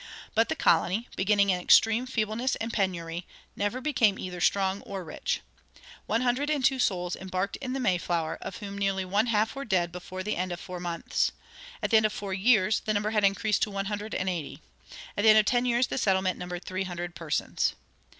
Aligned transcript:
But 0.33 0.49
the 0.49 0.55
colony, 0.55 1.07
beginning 1.15 1.51
in 1.51 1.59
extreme 1.61 2.07
feebleness 2.07 2.55
and 2.55 2.73
penury, 2.73 3.27
never 3.55 3.79
became 3.79 4.17
either 4.17 4.41
strong 4.41 4.81
or 4.81 5.03
rich. 5.03 5.41
One 6.07 6.21
hundred 6.21 6.49
and 6.49 6.65
two 6.65 6.79
souls 6.79 7.15
embarked 7.15 7.55
in 7.57 7.73
the 7.73 7.79
"Mayflower," 7.79 8.39
of 8.41 8.57
whom 8.57 8.79
nearly 8.79 9.05
one 9.05 9.27
half 9.27 9.53
were 9.55 9.63
dead 9.63 9.91
before 9.91 10.23
the 10.23 10.37
end 10.37 10.51
of 10.51 10.59
four 10.59 10.79
months. 10.79 11.31
At 11.83 11.91
the 11.91 11.97
end 11.97 12.07
of 12.07 12.13
four 12.13 12.33
years 12.33 12.79
the 12.79 12.95
number 12.95 13.11
had 13.11 13.23
increased 13.23 13.61
to 13.61 13.69
one 13.69 13.85
hundred 13.85 14.15
and 14.15 14.27
eighty. 14.27 14.63
At 15.15 15.21
the 15.21 15.29
end 15.29 15.37
of 15.37 15.45
ten 15.45 15.65
years 15.65 15.85
the 15.85 15.99
settlement 15.99 16.39
numbered 16.39 16.65
three 16.65 16.85
hundred 16.85 17.13
persons. 17.13 17.75